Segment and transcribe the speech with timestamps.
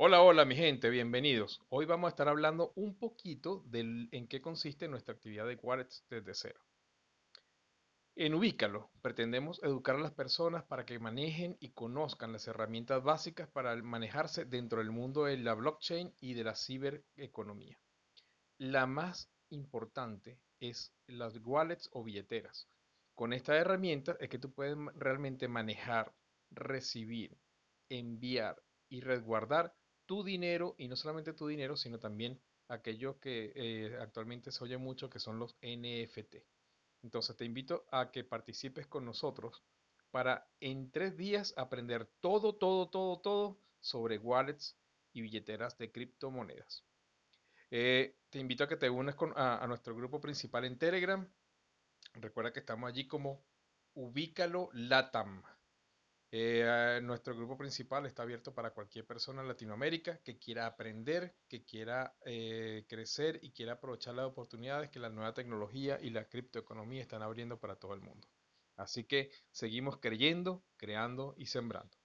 [0.00, 1.60] Hola, hola mi gente, bienvenidos.
[1.70, 6.04] Hoy vamos a estar hablando un poquito del en qué consiste nuestra actividad de wallets
[6.08, 6.60] desde cero.
[8.14, 13.48] En Ubícalo pretendemos educar a las personas para que manejen y conozcan las herramientas básicas
[13.48, 17.80] para manejarse dentro del mundo de la blockchain y de la cibereconomía.
[18.56, 22.68] La más importante es las wallets o billeteras.
[23.16, 26.14] Con esta herramienta es que tú puedes realmente manejar,
[26.52, 27.36] recibir,
[27.88, 29.74] enviar y resguardar
[30.08, 34.78] tu dinero y no solamente tu dinero, sino también aquello que eh, actualmente se oye
[34.78, 36.36] mucho que son los NFT.
[37.02, 39.62] Entonces te invito a que participes con nosotros
[40.10, 44.78] para en tres días aprender todo, todo, todo, todo sobre wallets
[45.12, 46.84] y billeteras de criptomonedas.
[47.70, 51.28] Eh, te invito a que te unas a, a nuestro grupo principal en Telegram.
[52.14, 53.44] Recuerda que estamos allí como
[53.92, 55.42] Ubícalo Latam.
[56.30, 61.64] Eh, nuestro grupo principal está abierto para cualquier persona en Latinoamérica que quiera aprender, que
[61.64, 67.00] quiera eh, crecer y quiera aprovechar las oportunidades que la nueva tecnología y la criptoeconomía
[67.00, 68.28] están abriendo para todo el mundo.
[68.76, 71.97] Así que seguimos creyendo, creando y sembrando.